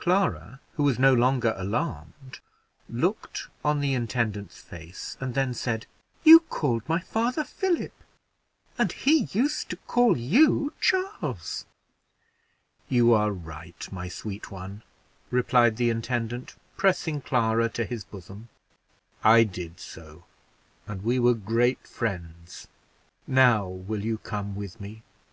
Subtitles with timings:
[0.00, 2.40] Clara, who was no longer alarmed,
[2.88, 5.86] looked on the intendant's face, and then said,
[6.24, 7.92] "You called my father Philip,
[8.76, 11.66] and he used to call you Charles."
[12.88, 14.82] "You are right, my sweet one,"
[15.30, 18.48] replied the intendant, pressing Clara to his bosom;
[19.22, 20.24] "I did so,
[20.88, 22.66] and we were great friends.
[23.28, 25.04] Now, will you come with me?